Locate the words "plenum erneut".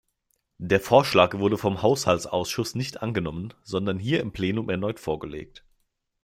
4.31-4.99